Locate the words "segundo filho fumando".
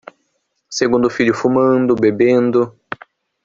0.67-1.93